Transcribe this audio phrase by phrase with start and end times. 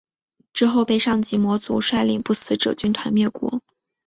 [0.51, 3.61] 之后被上级魔族率领不死者军团灭国。